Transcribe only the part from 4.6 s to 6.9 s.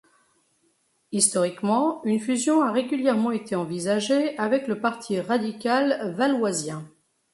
le parti radical valoisien.